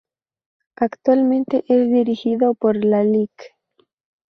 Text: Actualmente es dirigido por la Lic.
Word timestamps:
Actualmente 0.77 1.63
es 1.67 1.87
dirigido 1.87 2.55
por 2.55 2.75
la 2.83 3.03
Lic. 3.03 3.53